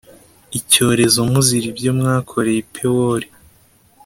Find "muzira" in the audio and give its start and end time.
1.31-1.65